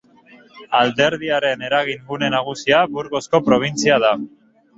[0.77, 4.13] Alderdiaren eragin gune nagusia Burgosko probintzia da.